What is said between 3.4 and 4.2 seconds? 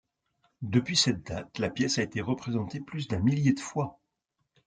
de fois.